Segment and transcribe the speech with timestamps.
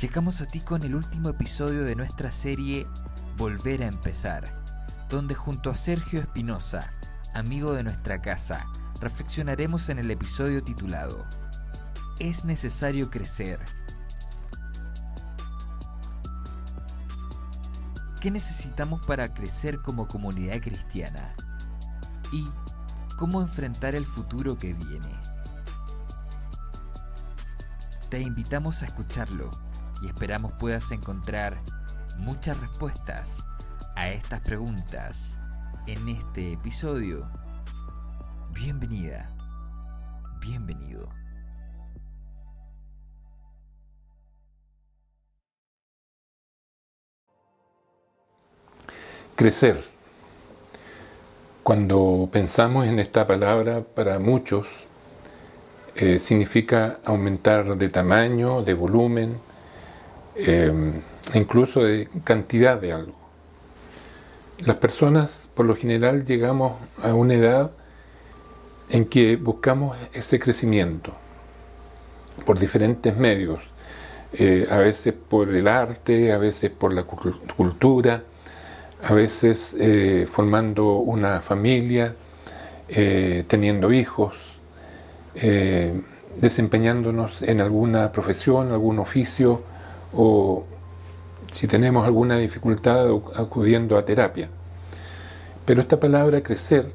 [0.00, 2.86] Llegamos a ti con el último episodio de nuestra serie
[3.36, 4.44] Volver a empezar,
[5.10, 6.90] donde junto a Sergio Espinosa,
[7.34, 8.64] amigo de nuestra casa,
[9.02, 11.26] reflexionaremos en el episodio titulado
[12.18, 13.60] Es necesario crecer.
[18.22, 21.28] ¿Qué necesitamos para crecer como comunidad cristiana?
[22.32, 22.46] ¿Y
[23.18, 25.12] cómo enfrentar el futuro que viene?
[28.08, 29.69] Te invitamos a escucharlo
[30.02, 31.58] y esperamos puedas encontrar
[32.18, 33.44] muchas respuestas
[33.96, 35.38] a estas preguntas
[35.86, 37.22] en este episodio.
[38.52, 39.30] Bienvenida,
[40.40, 41.08] bienvenido.
[49.36, 49.82] Crecer.
[51.62, 54.66] Cuando pensamos en esta palabra, para muchos
[55.94, 59.38] eh, significa aumentar de tamaño, de volumen,
[60.42, 60.72] eh,
[61.34, 63.14] incluso de cantidad de algo.
[64.60, 66.72] Las personas por lo general llegamos
[67.02, 67.72] a una edad
[68.88, 71.12] en que buscamos ese crecimiento
[72.46, 73.70] por diferentes medios,
[74.32, 78.22] eh, a veces por el arte, a veces por la cultura,
[79.02, 82.16] a veces eh, formando una familia,
[83.46, 84.60] teniendo hijos,
[86.40, 89.62] desempeñándonos en alguna profesión, algún oficio,
[90.12, 90.64] o
[91.50, 94.48] si tenemos alguna dificultad acudiendo a terapia.
[95.64, 96.92] Pero esta palabra crecer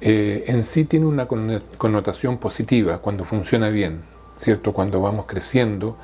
[0.00, 4.02] eh, en sí tiene una connotación positiva cuando funciona bien,
[4.36, 4.72] ¿cierto?
[4.72, 5.96] Cuando vamos creciendo,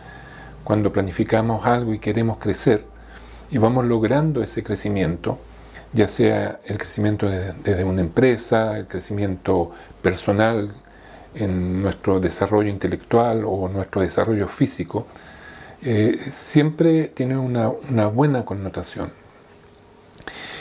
[0.64, 2.84] cuando planificamos algo y queremos crecer
[3.50, 5.38] y vamos logrando ese crecimiento,
[5.92, 10.72] ya sea el crecimiento desde una empresa, el crecimiento personal
[11.34, 15.06] en nuestro desarrollo intelectual o nuestro desarrollo físico,
[15.84, 17.66] eh, siempre tiene una,
[18.06, 19.10] buena connotación.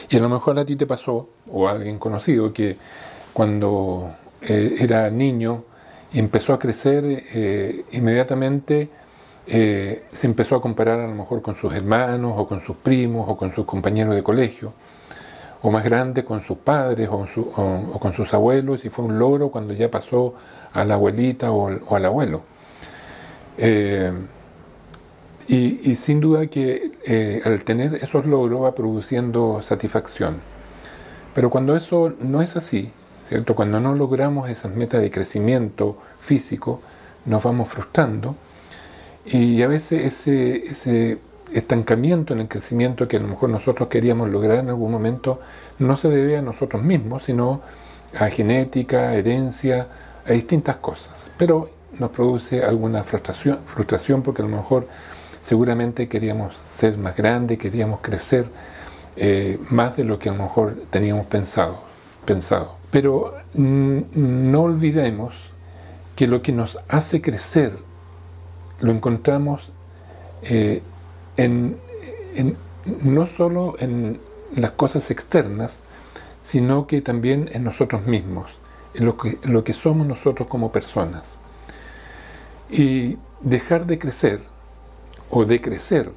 [0.10, 2.78] Y a lo mejor a ti te pasó, o a alguien conocido, que
[3.32, 5.64] cuando eh, era niño
[6.12, 8.90] empezó a crecer, eh, inmediatamente
[9.46, 13.38] se empezó a comparar a lo mejor con sus hermanos, o con sus primos, o
[13.38, 14.74] con sus compañeros de colegio,
[15.62, 17.28] o más grande con sus padres, o,
[18.00, 20.36] con sus abuelos, y fue un logro cuando ya pasó
[20.74, 22.44] a la abuelita o, o al abuelo.
[25.54, 30.38] Y, sin duda que eh, al tener esos logros va produciendo satisfacción.
[31.36, 32.90] Pero cuando eso no es así,
[33.26, 33.54] ¿cierto?
[33.54, 36.80] Cuando no logramos esas metas de crecimiento físico,
[37.26, 38.38] nos vamos frustrando
[39.26, 41.20] y a veces ese, ese
[41.54, 45.42] estancamiento en el crecimiento que a lo mejor nosotros queríamos lograr en algún momento
[45.80, 47.62] no se debe a nosotros mismos, sino
[48.18, 49.88] a genética, herencia,
[50.26, 51.30] a distintas cosas.
[51.38, 51.70] Pero
[52.00, 54.88] nos produce alguna frustración, frustración porque a lo mejor
[55.42, 58.46] seguramente queríamos ser más grandes, queríamos crecer
[59.16, 61.84] eh, más de lo que a lo mejor teníamos pensado.
[62.26, 62.78] pensado.
[62.92, 65.52] Pero no olvidemos
[66.16, 67.74] que lo que nos hace crecer
[68.80, 69.72] lo encontramos
[70.44, 70.82] eh,
[71.38, 71.78] en,
[73.04, 74.20] no solo en
[74.56, 75.82] las cosas externas,
[76.42, 78.60] sino que también en nosotros mismos,
[78.94, 81.40] en lo que, en lo que somos nosotros como personas.
[82.70, 84.42] Y dejar de crecer
[85.32, 86.12] o de crecer,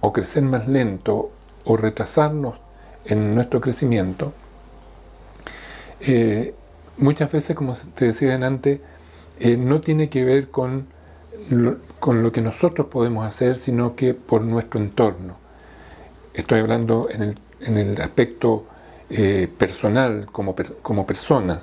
[0.00, 1.30] o crecer más lento,
[1.64, 2.56] o retrasarnos
[3.04, 4.32] en nuestro crecimiento,
[6.00, 6.54] eh,
[6.98, 8.80] muchas veces, como te decía antes,
[9.40, 10.86] eh, no tiene que ver con
[11.50, 15.38] lo, con lo que nosotros podemos hacer, sino que por nuestro entorno.
[16.34, 18.66] Estoy hablando en el, en el aspecto
[19.08, 21.62] eh, personal, como, como persona,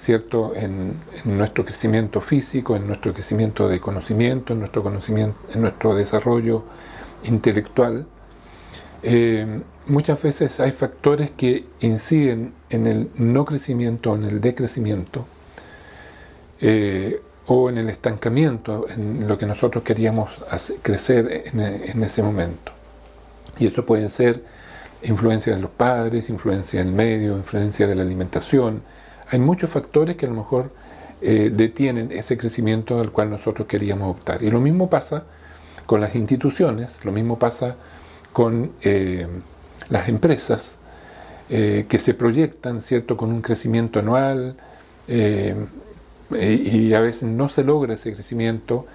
[0.00, 0.52] ¿cierto?
[0.56, 0.94] En,
[1.24, 6.64] nuestro crecimiento físico, en nuestro crecimiento de conocimiento, en nuestro, conocimiento, en nuestro desarrollo
[7.24, 8.06] intelectual.
[9.02, 15.26] Eh, muchas veces hay factores que inciden en el no crecimiento, en el decrecimiento,
[16.60, 20.30] eh, o en el estancamiento, en lo que nosotros queríamos
[20.82, 22.72] crecer en, en ese momento.
[23.58, 24.42] Y eso puede ser
[25.02, 28.82] influencia de los padres, influencia del medio, influencia de la alimentación,
[29.30, 30.70] hay muchos factores que a lo mejor
[31.22, 34.42] eh, detienen ese crecimiento al cual nosotros queríamos optar.
[34.42, 35.24] Y lo mismo pasa
[35.86, 37.76] con las instituciones, lo mismo pasa
[38.32, 39.26] con eh,
[39.88, 40.78] las empresas
[41.48, 44.56] eh, que se proyectan, ¿cierto?, con un crecimiento anual
[45.08, 48.86] y a veces no se logra ese crecimiento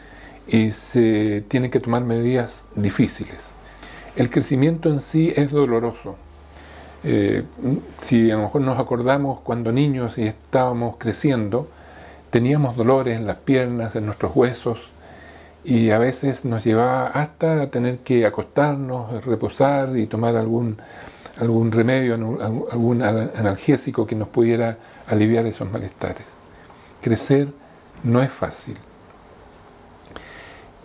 [0.48, 3.56] y se tienen que tomar medidas difíciles.
[4.16, 6.16] El crecimiento en sí es doloroso.
[7.98, 11.70] Si a lo mejor nos acordamos cuando niños y estábamos creciendo,
[12.32, 14.92] teníamos dolores en las piernas, en nuestros huesos,
[15.64, 20.78] y a veces nos llevaba hasta tener que acostarnos, reposar y tomar algún,
[21.40, 22.14] algún remedio,
[22.72, 26.26] algún analgésico que nos pudiera aliviar esos malestares.
[27.02, 27.50] Crecer
[28.04, 28.78] no es fácil.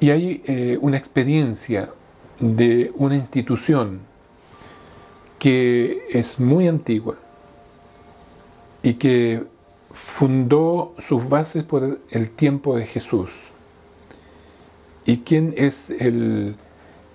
[0.00, 1.90] Y hay eh, una experiencia
[2.38, 4.00] de una institución
[5.40, 7.16] que es muy antigua
[8.84, 9.42] y que
[9.92, 13.30] fundó sus bases por el tiempo de Jesús
[15.10, 16.56] ¿Y quién es el,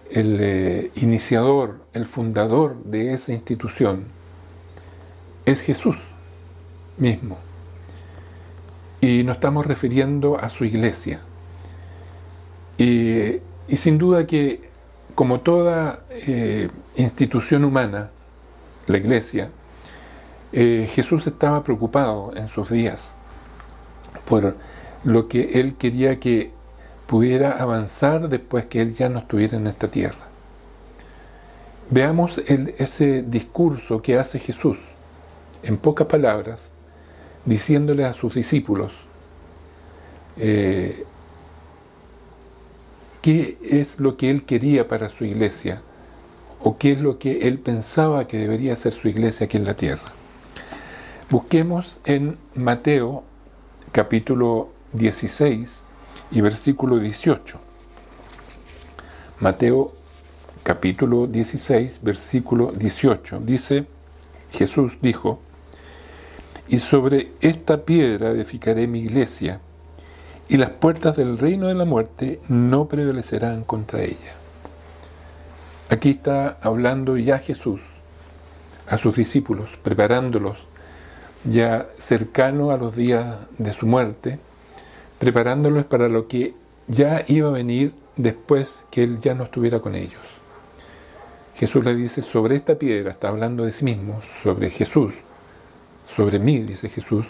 [0.10, 4.06] eh, iniciador, el fundador de esa institución?
[5.46, 5.96] Es Jesús
[6.98, 7.38] mismo.
[9.02, 11.22] Y nos estamos refiriendo a su iglesia.
[12.78, 13.40] Y,
[13.76, 14.70] sin duda que,
[15.14, 18.12] como toda eh, institución humana,
[18.88, 19.50] la iglesia,
[20.52, 23.18] eh, Jesús estaba preocupado en sus días
[24.26, 24.56] por
[25.04, 26.52] lo que él quería que
[27.06, 30.26] pudiera avanzar después que Él ya no estuviera en esta tierra.
[31.90, 34.80] Veamos ese discurso que hace Jesús,
[35.62, 36.74] en pocas palabras,
[37.46, 38.94] diciéndole a sus discípulos
[40.38, 41.06] eh,
[43.22, 45.82] qué es lo que Él quería para su iglesia
[46.68, 49.76] o qué es lo que Él pensaba que debería ser su iglesia aquí en la
[49.76, 50.02] tierra.
[51.30, 53.24] Busquemos en Mateo
[53.92, 55.86] capítulo 16,
[56.32, 57.60] y versículo 18.
[59.42, 59.94] Mateo
[60.64, 63.42] capítulo 16, versículo 18.
[63.42, 63.86] Dice,
[64.52, 65.40] Jesús dijo,
[66.68, 69.62] y sobre esta piedra edificaré mi iglesia,
[70.50, 74.45] y las puertas del reino de la muerte no prevalecerán contra ella.
[75.90, 77.82] Aquí está hablando ya Jesús
[78.88, 80.68] a sus discípulos, preparándolos
[81.44, 84.40] ya cercano a los días de su muerte,
[85.20, 86.54] preparándolos para lo que
[86.88, 90.22] ya iba a venir después que Él ya no estuviera con ellos.
[91.56, 95.14] Jesús le dice, sobre esta piedra, está hablando de sí mismo, sobre Jesús,
[96.08, 97.28] sobre mí, dice Jesús,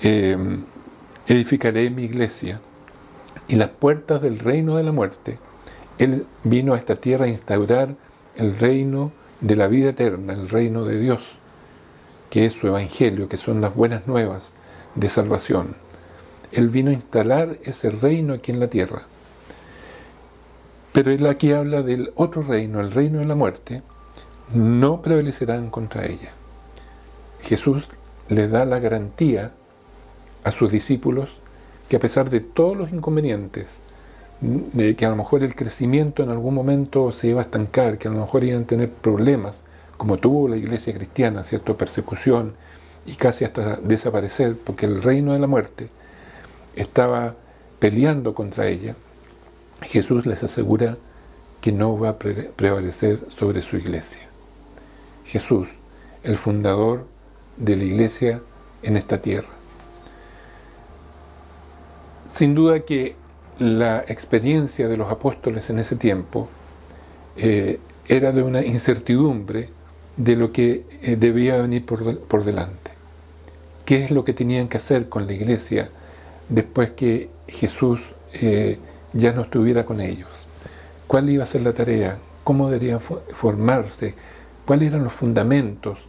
[0.00, 0.64] em,
[1.26, 2.60] edificaré mi iglesia
[3.48, 5.38] y las puertas del reino de la muerte.
[5.98, 7.96] Él vino a esta tierra a instaurar
[8.36, 11.38] el reino de la vida eterna, el reino de Dios,
[12.30, 14.52] que es su evangelio, que son las buenas nuevas
[14.94, 15.76] de salvación.
[16.52, 19.02] Él vino a instalar ese reino aquí en la tierra.
[20.92, 23.82] Pero él aquí habla del otro reino, el reino de la muerte,
[24.54, 26.32] no prevalecerán contra ella.
[27.42, 27.88] Jesús
[28.28, 29.52] le da la garantía
[30.44, 31.40] a sus discípulos
[31.88, 33.80] que a pesar de todos los inconvenientes,
[34.40, 38.08] de que a lo mejor el crecimiento en algún momento se iba a estancar, que
[38.08, 39.64] a lo mejor iban a tener problemas,
[39.96, 42.54] como tuvo la iglesia cristiana, cierta persecución
[43.06, 45.88] y casi hasta desaparecer, porque el reino de la muerte
[46.74, 47.34] estaba
[47.78, 48.96] peleando contra ella,
[49.82, 50.96] Jesús les asegura
[51.60, 54.22] que no va a prevalecer sobre su iglesia.
[55.24, 55.68] Jesús,
[56.22, 57.06] el fundador
[57.56, 58.42] de la iglesia
[58.82, 59.48] en esta tierra.
[62.26, 63.16] Sin duda que
[63.58, 66.48] la experiencia de los apóstoles en ese tiempo
[67.36, 69.70] eh, era de una incertidumbre
[70.16, 72.92] de lo que eh, debía venir por, por delante.
[73.84, 75.90] ¿Qué es lo que tenían que hacer con la iglesia
[76.48, 78.00] después que Jesús
[78.32, 78.78] eh,
[79.12, 80.28] ya no estuviera con ellos.
[81.06, 82.18] ¿Cuál iba a ser la tarea?
[82.44, 84.14] ¿Cómo debería formarse?
[84.64, 86.00] ¿Cuáles eran los fundamentos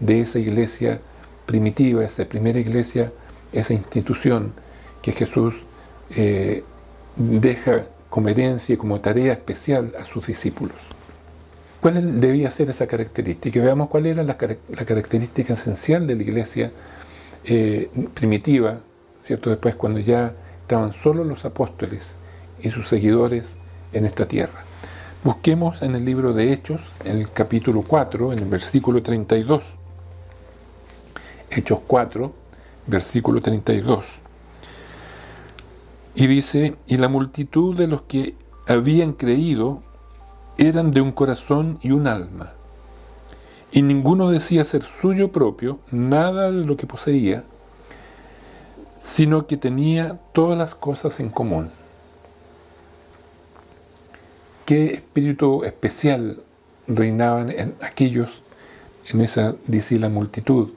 [0.00, 1.00] de esa iglesia
[1.44, 3.12] primitiva, esa primera iglesia,
[3.52, 4.52] esa institución
[5.02, 5.54] que Jesús
[7.16, 10.76] deja como herencia y como tarea especial a sus discípulos?
[11.80, 13.60] ¿Cuál debía ser esa característica?
[13.60, 16.72] Veamos cuál era la, característica esencial de la iglesia
[17.44, 18.80] eh, primitiva,
[19.20, 19.50] ¿cierto?
[19.50, 22.16] Después cuando ya estaban solo los apóstoles
[22.60, 23.58] y sus seguidores
[23.92, 24.64] en esta tierra.
[25.22, 29.64] Busquemos en el libro de Hechos, en el capítulo 4, en el versículo 32.
[31.50, 32.32] Hechos 4,
[32.86, 34.06] versículo 32.
[36.16, 38.34] Y dice, y la multitud de los que
[38.66, 39.82] habían creído
[40.58, 42.54] eran de un corazón y un alma.
[43.70, 47.44] Y ninguno decía ser suyo propio nada de lo que poseía,
[48.98, 51.70] sino que tenía todas las cosas en común.
[54.66, 56.42] qué espíritu especial
[56.88, 58.42] reinaban en aquellos,
[59.08, 60.70] en esa, dice la multitud,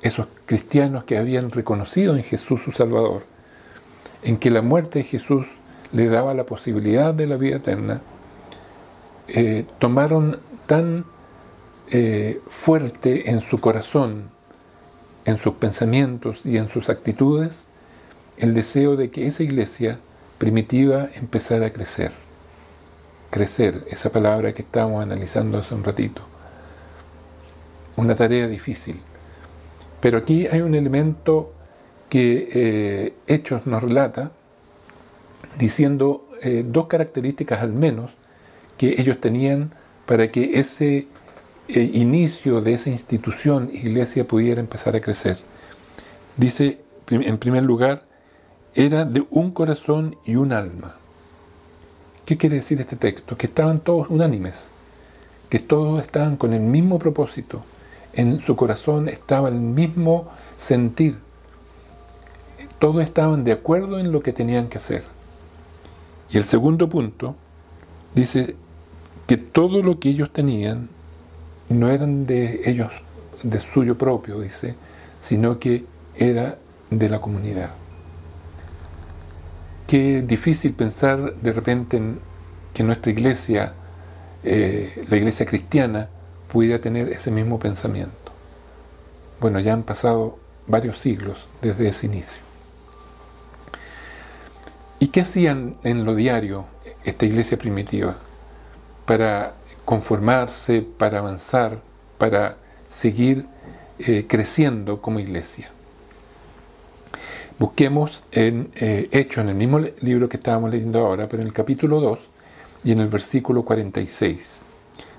[0.00, 3.24] esos cristianos que habían reconocido en Jesús su Salvador,
[4.22, 5.46] en que la muerte de Jesús
[5.92, 8.00] le daba la posibilidad de la vida eterna,
[9.28, 11.04] eh, tomaron tan
[11.90, 14.30] eh, fuerte en su corazón,
[15.24, 17.68] en sus pensamientos y en sus actitudes,
[18.38, 20.00] el deseo de que esa iglesia
[20.38, 22.12] primitiva empezara a crecer.
[23.30, 26.22] Crecer, esa palabra que estábamos analizando hace un ratito.
[27.96, 29.00] Una tarea difícil.
[30.00, 31.52] Pero aquí hay un elemento
[32.12, 34.32] que eh, Hechos nos relata,
[35.58, 38.10] diciendo eh, dos características al menos
[38.76, 39.72] que ellos tenían
[40.04, 41.08] para que ese
[41.68, 45.38] eh, inicio de esa institución, iglesia, pudiera empezar a crecer.
[46.36, 48.04] Dice, en primer lugar,
[48.74, 50.96] era de un corazón y un alma.
[52.26, 53.38] ¿Qué quiere decir este texto?
[53.38, 54.72] Que estaban todos unánimes,
[55.48, 57.64] que todos estaban con el mismo propósito,
[58.12, 60.28] en su corazón estaba el mismo
[60.58, 61.16] sentir,
[62.82, 65.04] todos estaban de acuerdo en lo que tenían que hacer.
[66.30, 67.36] Y el segundo punto
[68.12, 68.56] dice
[69.28, 70.88] que todo lo que ellos tenían
[71.68, 72.90] no eran de ellos,
[73.44, 74.74] de suyo propio, dice,
[75.20, 75.84] sino que
[76.16, 76.58] era
[76.90, 77.70] de la comunidad.
[79.86, 82.18] Qué difícil pensar de repente en
[82.74, 83.74] que nuestra iglesia,
[84.42, 86.08] eh, la iglesia cristiana,
[86.48, 88.32] pudiera tener ese mismo pensamiento.
[89.40, 92.51] Bueno, ya han pasado varios siglos desde ese inicio.
[95.02, 96.64] ¿Y qué hacían en lo diario
[97.02, 98.14] esta iglesia primitiva
[99.04, 99.54] para
[99.84, 101.80] conformarse, para avanzar,
[102.18, 102.56] para
[102.86, 103.46] seguir
[103.98, 105.72] eh, creciendo como iglesia?
[107.58, 111.52] Busquemos en eh, Hecho, en el mismo libro que estábamos leyendo ahora, pero en el
[111.52, 112.20] capítulo 2
[112.84, 114.64] y en el versículo 46.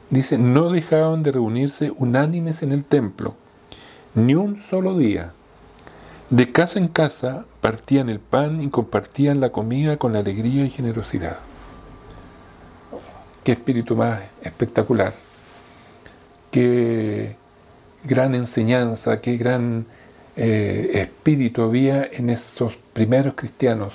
[0.10, 3.36] Dice, no dejaban de reunirse unánimes en el templo,
[4.16, 5.34] ni un solo día.
[6.30, 11.39] De casa en casa partían el pan y compartían la comida con alegría y generosidad.
[13.44, 15.13] Qué espíritu más espectacular.
[16.50, 17.38] Qué
[18.03, 19.86] gran enseñanza, qué gran
[20.36, 23.94] eh, espíritu había en esos primeros cristianos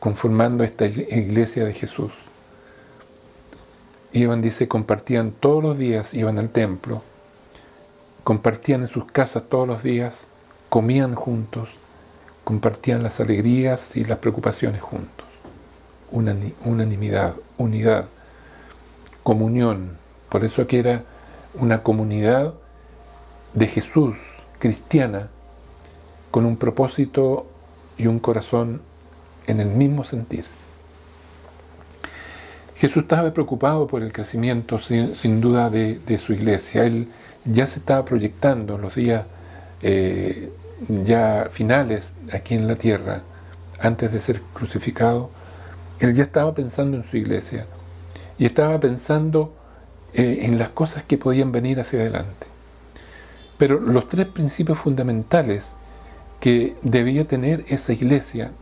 [0.00, 2.12] conformando esta iglesia de Jesús.
[4.12, 7.02] Iban, dice, compartían todos los días, iban al templo,
[8.24, 10.28] compartían en sus casas todos los días,
[10.68, 11.70] comían juntos,
[12.44, 15.26] compartían las alegrías y las preocupaciones juntos.
[16.10, 18.06] unanimidad, unidad,
[19.22, 19.98] comunión.
[20.28, 21.04] Por eso que era
[21.54, 22.54] una comunidad
[23.54, 24.16] de Jesús,
[24.58, 25.30] cristiana,
[26.30, 27.46] con un propósito
[27.96, 28.82] y un corazón
[29.46, 30.44] en el mismo sentir.
[32.76, 36.84] Jesús estaba preocupado por el crecimiento sin, duda de, su iglesia.
[36.84, 37.08] Él
[37.46, 39.24] ya se estaba proyectando en los días
[39.82, 40.52] eh,
[40.88, 43.22] ya finales aquí en la tierra,
[43.78, 45.30] antes de ser crucificado.
[46.00, 47.66] Él ya estaba pensando en su iglesia
[48.38, 49.54] y estaba pensando
[50.12, 52.46] eh, en las cosas que podían venir hacia adelante.
[53.58, 55.76] Pero los tres principios fundamentales
[56.40, 58.52] que debía tener esa iglesia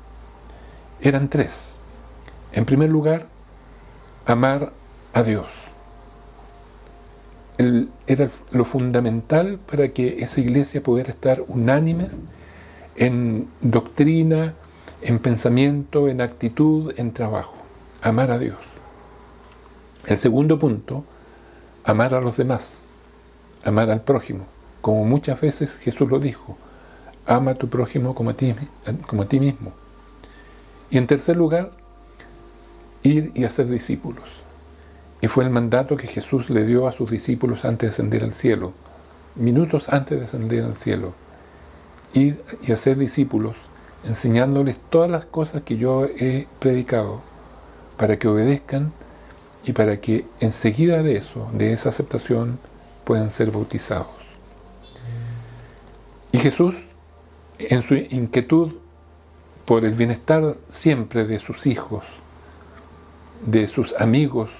[1.00, 1.76] eran tres.
[2.52, 3.26] En primer lugar,
[4.26, 4.72] amar
[5.12, 5.73] a Dios.
[7.58, 12.18] Era lo fundamental para que esa iglesia pudiera estar unánimes
[12.96, 14.54] en doctrina,
[15.02, 17.54] en pensamiento, en actitud, en trabajo.
[18.02, 18.58] Amar a Dios.
[20.06, 21.04] El segundo punto,
[21.84, 22.82] amar a los demás,
[23.64, 24.46] amar al prójimo,
[24.80, 26.58] como muchas veces Jesús lo dijo,
[27.26, 28.54] ama a tu prójimo como a ti,
[29.06, 29.72] como a ti mismo.
[30.90, 31.72] Y en tercer lugar,
[33.02, 34.43] ir y hacer discípulos.
[35.24, 38.34] Y fue el mandato que Jesús le dio a sus discípulos antes de ascender al
[38.34, 38.74] cielo,
[39.36, 41.14] minutos antes de ascender al cielo.
[42.12, 43.56] Ir y hacer discípulos,
[44.04, 47.22] enseñándoles todas las cosas que yo he predicado,
[47.96, 48.92] para que obedezcan
[49.64, 52.58] y para que enseguida de eso, de esa aceptación,
[53.04, 54.08] puedan ser bautizados.
[56.32, 56.84] Y Jesús
[57.58, 58.74] en su inquietud
[59.64, 62.04] por el bienestar siempre de sus hijos,
[63.46, 64.50] de sus amigos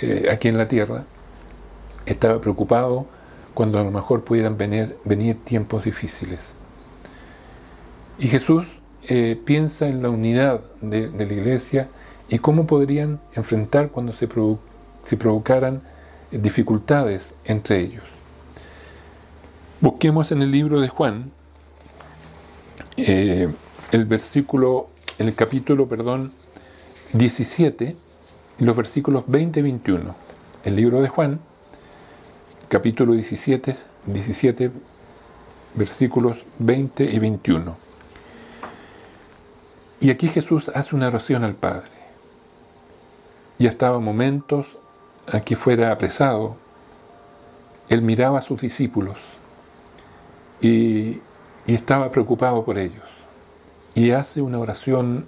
[0.00, 1.04] eh, aquí en la tierra,
[2.06, 3.06] estaba preocupado
[3.54, 6.56] cuando a lo mejor pudieran venir, venir tiempos difíciles.
[8.18, 8.66] Y Jesús
[9.08, 11.88] eh, piensa en la unidad de, la iglesia
[12.28, 14.28] y cómo podrían enfrentar cuando se,
[15.16, 15.82] provocaran
[16.30, 18.04] dificultades entre ellos.
[19.80, 21.32] Busquemos en el libro de Juan,
[22.98, 23.48] eh,
[23.92, 26.32] el versículo, el capítulo, perdón,
[27.14, 27.96] 17,
[28.60, 30.14] los versículos 20 y 21.
[30.64, 31.40] El libro de Juan,
[32.68, 33.74] capítulo 17,
[34.06, 34.70] 17
[35.74, 37.76] versículos 20 y 21.
[40.00, 41.90] Y aquí Jesús hace una oración al Padre.
[43.58, 44.76] Ya estaba momentos
[45.32, 46.56] a que fuera apresado.
[47.88, 49.18] Él miraba a sus discípulos
[50.60, 51.20] y,
[51.66, 53.04] y estaba preocupado por ellos.
[53.94, 55.26] Y hace una oración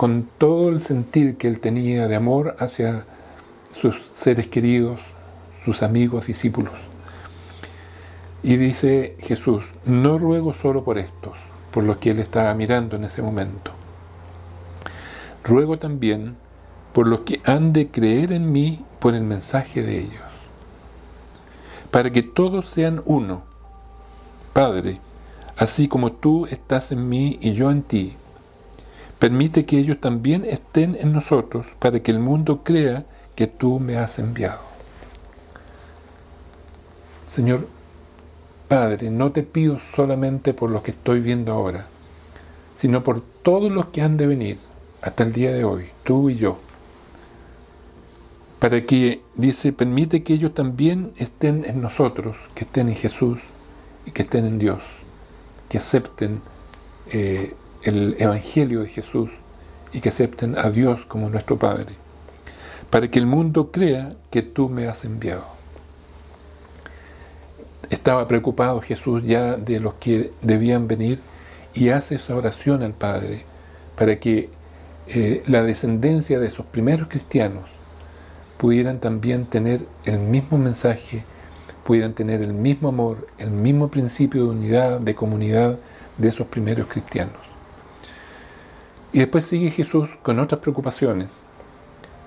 [0.00, 3.04] con todo el sentir que él tenía de amor hacia
[3.78, 4.98] sus seres queridos,
[5.66, 6.72] sus amigos, discípulos.
[8.42, 11.36] Y dice Jesús, no ruego solo por estos,
[11.70, 13.72] por los que él estaba mirando en ese momento.
[15.44, 16.34] Ruego también
[16.94, 20.24] por los que han de creer en mí por el mensaje de ellos,
[21.90, 23.42] para que todos sean uno.
[24.54, 24.98] Padre,
[25.58, 28.16] así como tú estás en mí y yo en ti,
[29.20, 33.04] permite que ellos también estén en nosotros para que el mundo crea
[33.36, 34.62] que tú me has enviado.
[37.28, 37.68] Señor,
[38.66, 41.86] Padre, no te pido solamente por los que estoy viendo ahora,
[42.76, 44.58] sino por todos los que han de venir
[45.02, 46.58] hasta el día de hoy, tú y yo.
[48.58, 53.40] Para que, dice, permite que ellos también estén en nosotros, que estén en Jesús
[54.06, 54.82] y que estén en Dios,
[55.68, 56.40] que acepten
[57.10, 59.30] eh, el Evangelio de Jesús
[59.92, 61.94] y que acepten a Dios como nuestro Padre,
[62.90, 65.46] para que el mundo crea que tú me has enviado.
[67.88, 71.20] Estaba preocupado Jesús ya de los que debían venir
[71.74, 73.44] y hace esa oración al Padre
[73.96, 74.48] para que
[75.08, 77.64] eh, la descendencia de esos primeros cristianos
[78.58, 81.24] pudieran también tener el mismo mensaje,
[81.84, 85.78] pudieran tener el mismo amor, el mismo principio de unidad, de comunidad
[86.18, 87.49] de esos primeros cristianos.
[89.12, 91.44] Y después sigue Jesús con otras preocupaciones,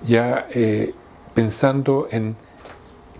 [0.06, 0.94] ya eh,
[1.34, 2.36] pensando en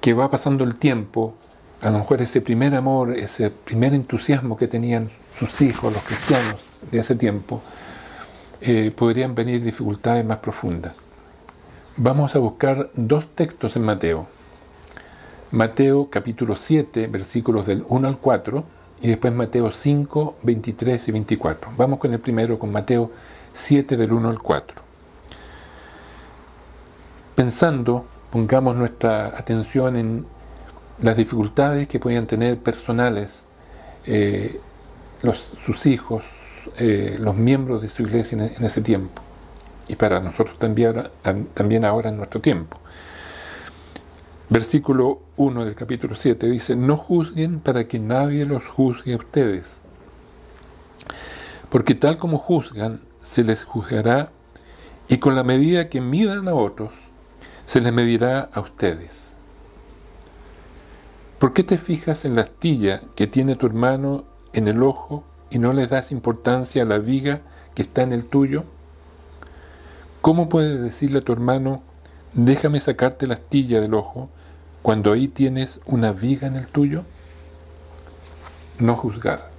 [0.01, 1.35] que va pasando el tiempo,
[1.81, 6.57] a lo mejor ese primer amor, ese primer entusiasmo que tenían sus hijos, los cristianos
[6.91, 7.63] de ese tiempo,
[8.61, 10.95] eh, podrían venir dificultades más profundas.
[11.97, 14.27] Vamos a buscar dos textos en Mateo.
[15.53, 18.65] Mateo capítulo 7, versículos del 1 al 4,
[19.01, 21.73] y después Mateo 5, 23 y 24.
[21.77, 23.11] Vamos con el primero, con Mateo
[23.55, 24.83] 7 del 1 al 4.
[27.37, 30.27] Pensando, pongamos nuestra atención en
[31.01, 33.47] las dificultades que podían tener personales
[34.07, 34.61] eh,
[35.65, 36.25] sus hijos,
[36.79, 39.23] eh, los miembros de su iglesia en, ese tiempo
[39.89, 41.09] y para nosotros también,
[41.55, 42.79] también ahora en nuestro tiempo.
[44.51, 49.81] Versículo 1 del capítulo 7 dice, no juzguen para que nadie los juzgue a ustedes,
[51.71, 54.31] porque tal como juzgan, se les juzgará
[55.09, 56.93] y con la medida que midan a otros,
[57.65, 59.35] se les medirá a ustedes.
[61.39, 65.59] ¿Por qué te fijas en la astilla que tiene tu hermano en el ojo y
[65.59, 67.41] no le das importancia a la viga
[67.75, 68.65] que está en el tuyo?
[70.21, 71.83] ¿Cómo puedes decirle a tu hermano,
[72.35, 74.29] déjame sacarte la astilla del ojo,
[74.83, 77.05] cuando ahí tienes una viga en el tuyo?
[78.79, 79.54] No juzgar.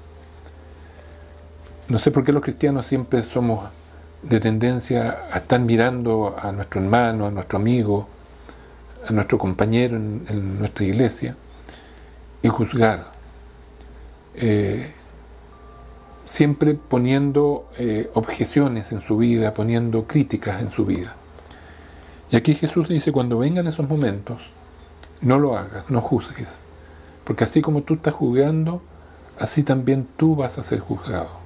[1.88, 3.69] No sé por qué los cristianos siempre somos
[4.24, 8.08] de tendencia a estar mirando a nuestro hermano, a nuestro amigo,
[9.08, 11.38] a nuestro compañero en, nuestra iglesia
[12.41, 13.12] y juzgar.
[14.34, 14.93] Eh,
[16.26, 21.15] siempre poniendo eh, objeciones en su vida, poniendo críticas en su vida.
[22.32, 24.41] Y aquí Jesús dice, cuando vengan esos momentos,
[25.21, 26.65] no lo hagas, no juzgues,
[27.24, 28.82] porque así como tú estás juzgando,
[29.38, 31.44] así también tú vas a ser juzgado.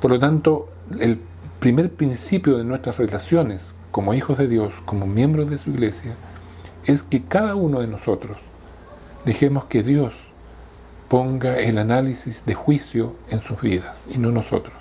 [0.00, 1.20] Por lo tanto, el
[1.58, 6.16] primer principio de nuestras relaciones como hijos de Dios, como miembros de su iglesia,
[6.86, 8.38] es que cada uno de nosotros
[9.26, 10.14] dejemos que Dios
[11.08, 14.74] ponga el análisis de juicio en sus vidas y no nosotros.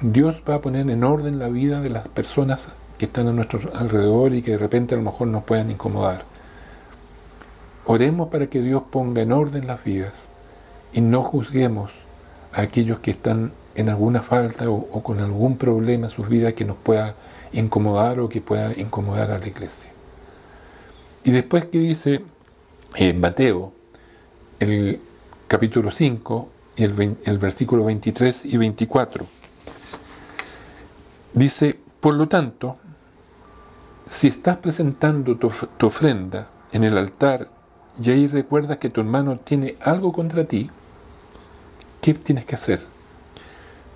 [0.00, 3.58] Dios va a poner en orden la vida de las personas que están a nuestro
[3.74, 6.24] alrededor y que de repente a lo mejor nos puedan incomodar.
[7.86, 10.30] Oremos para que Dios ponga en orden las vidas
[10.92, 11.90] y no juzguemos
[12.52, 16.64] a aquellos que están en alguna falta o, con algún problema en sus vidas que
[16.64, 17.14] nos pueda
[17.52, 19.90] incomodar o que pueda incomodar a la iglesia.
[21.24, 22.22] Y después que dice
[22.96, 23.72] en Mateo,
[24.58, 25.00] el
[25.46, 29.26] capítulo 5 y el, versículo 23 y 24,
[31.34, 32.78] dice, por lo tanto,
[34.08, 37.48] si estás presentando tu, tu ofrenda en el altar
[38.02, 40.70] y ahí recuerdas que tu hermano tiene algo contra ti,
[42.00, 42.80] ¿qué tienes que hacer?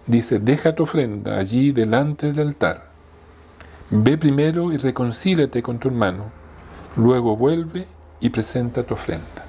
[0.06, 2.90] Dice, deja tu ofrenda allí delante del altar.
[3.90, 6.32] Ve primero y reconcílate con tu hermano,
[6.96, 7.86] luego vuelve
[8.20, 9.46] y presenta tu ofrenda.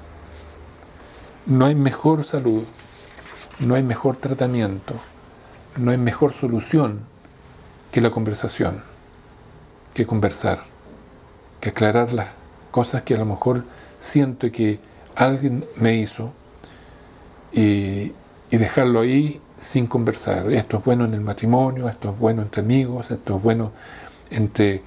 [1.46, 2.62] No hay mejor salud,
[3.58, 4.94] no hay mejor tratamiento,
[5.76, 7.00] no hay mejor solución
[7.90, 8.82] que la conversación,
[9.92, 10.64] que conversar,
[11.60, 12.28] que aclarar las
[12.70, 13.64] cosas que a lo mejor
[13.98, 14.78] siento que
[15.14, 16.32] alguien me hizo
[17.52, 18.12] y,
[18.50, 20.50] dejarlo ahí sin conversar.
[20.52, 23.72] Esto es bueno en el matrimonio, esto es bueno entre amigos, esto es bueno
[24.30, 24.82] entre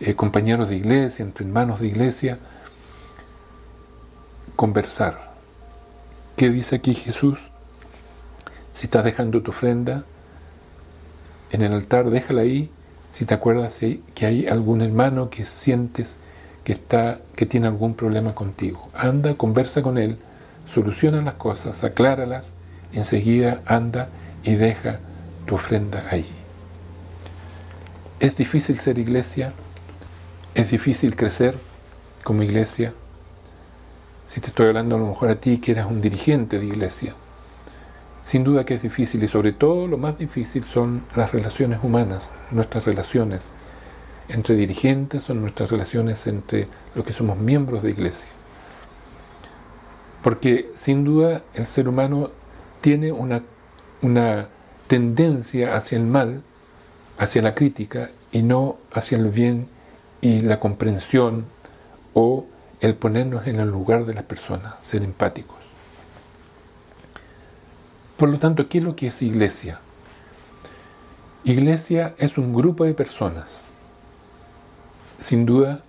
[0.00, 2.38] eh, compañeros de iglesia, entre hermanos de iglesia.
[4.56, 5.32] Conversar.
[6.36, 7.38] ¿Qué dice aquí Jesús?
[8.72, 10.04] Si estás dejando tu ofrenda
[11.50, 12.70] en el altar, déjala ahí.
[13.10, 13.80] Si te acuerdas
[14.14, 16.16] que hay algún hermano que sientes
[16.62, 20.18] que, está, que tiene algún problema contigo, anda, conversa con él,
[20.72, 22.54] soluciona las cosas, acláralas,
[22.92, 24.08] enseguida anda
[24.42, 25.00] y deja
[25.46, 26.26] tu ofrenda ahí.
[28.18, 29.52] Es difícil ser iglesia,
[30.54, 31.58] es difícil crecer
[32.22, 32.92] como iglesia.
[34.24, 37.14] Si te estoy hablando a lo mejor a ti que eres un dirigente de iglesia,
[38.22, 42.30] sin duda que es difícil y sobre todo lo más difícil son las relaciones humanas,
[42.50, 43.52] nuestras relaciones
[44.28, 48.28] entre dirigentes, son nuestras relaciones entre los que somos miembros de iglesia.
[50.22, 52.30] Porque sin duda el ser humano
[52.80, 53.42] tiene una,
[54.02, 54.48] una
[54.86, 56.42] tendencia hacia el mal,
[57.18, 59.68] hacia la crítica y no hacia el bien
[60.20, 61.46] y la comprensión
[62.14, 62.46] o
[62.80, 65.58] el ponernos en el lugar de las personas, ser empáticos.
[68.16, 69.80] Por lo tanto, ¿qué es lo que es iglesia?
[71.44, 73.74] Iglesia es un grupo de personas,
[75.18, 75.82] sin duda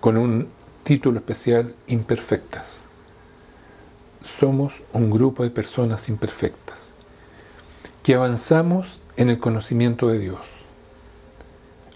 [0.00, 0.48] con un
[0.82, 2.86] título especial, imperfectas.
[4.38, 6.92] Somos un grupo de personas imperfectas,
[8.02, 10.40] que avanzamos en el conocimiento de Dios.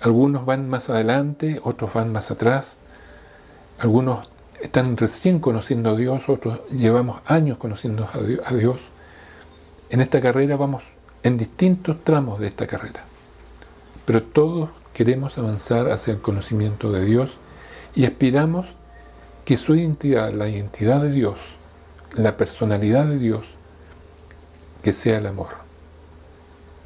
[0.01, 2.79] Algunos van más adelante, otros van más atrás,
[3.79, 4.29] algunos
[4.61, 8.09] están recién conociendo a Dios, otros llevamos años conociendo
[8.45, 8.81] a Dios
[9.95, 10.83] en esta carrera vamos
[11.23, 13.05] en distintos tramos de esta carrera,
[14.05, 17.31] pero todos queremos avanzar hacia el conocimiento de Dios
[17.95, 18.67] y aspiramos
[19.45, 21.39] que su identidad, la identidad de Dios,
[22.15, 23.45] la personalidad de Dios,
[24.83, 25.51] que sea el amor.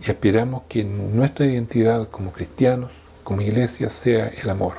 [0.05, 2.91] Y aspiramos que nuestra identidad como cristianos,
[3.25, 4.75] como iglesia, sea el amor,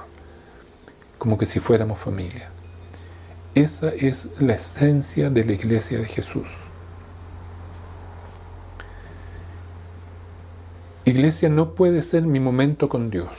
[1.18, 2.50] como que si fuéramos familia.
[3.56, 6.48] Esa es la esencia de la iglesia de Jesús.
[11.06, 13.30] Iglesia no puede ser mi momento con Dios.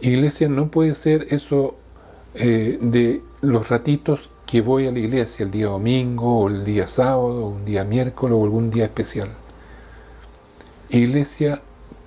[0.00, 1.76] Iglesia no puede ser eso
[2.34, 6.86] eh, de los ratitos que voy a la iglesia el día domingo o el día
[6.86, 9.28] sábado o un día miércoles o algún día especial.
[10.88, 11.60] Iglesia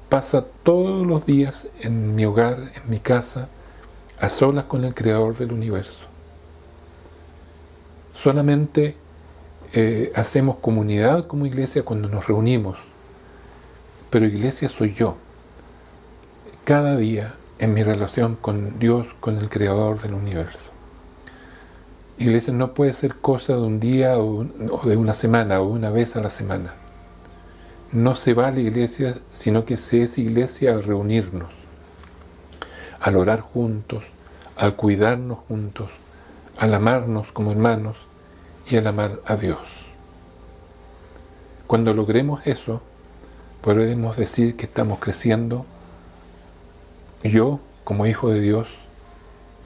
[0.10, 3.50] pasa todos los días en mi hogar, en mi casa,
[4.20, 6.00] a solas con el Creador del universo.
[8.16, 8.98] Solamente
[9.74, 12.78] eh, hacemos comunidad como iglesia cuando nos reunimos
[14.12, 15.16] pero iglesia soy yo.
[16.66, 20.71] Cada día en mi relación con Dios, con el Creador del universo.
[22.22, 24.44] Iglesia no puede ser cosa de un día o
[24.84, 26.76] de una semana o una vez a la semana.
[27.92, 31.50] No se va a la iglesia, sino que se es iglesia al reunirnos,
[33.00, 34.04] al orar juntos,
[34.56, 35.90] al cuidarnos juntos,
[36.60, 37.98] al amarnos como hermanos
[38.70, 39.88] y al amar a Dios.
[41.66, 42.84] Cuando logremos eso,
[43.62, 45.66] podemos decir que estamos creciendo
[47.24, 48.68] yo como hijo de Dios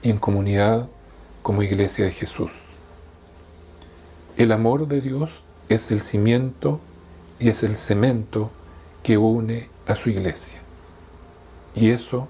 [0.02, 0.88] y en comunidad
[1.46, 2.50] como iglesia de Jesús.
[4.36, 6.80] El amor de Dios es el cimiento
[7.38, 8.50] y es el cemento
[9.04, 10.60] que une a su iglesia.
[11.76, 12.26] Y eso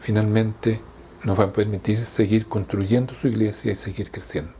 [0.00, 0.80] finalmente
[1.22, 4.57] nos va a permitir seguir construyendo su iglesia y seguir creciendo.